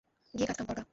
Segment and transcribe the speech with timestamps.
[0.33, 0.83] গিয়ে কাজকাম কর গা।